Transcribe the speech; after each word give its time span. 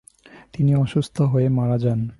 তিনি 0.53 0.71
অসুস্থ 0.75 1.21
হয়ে 1.21 1.47
মারা 1.49 1.77
যান। 1.77 2.01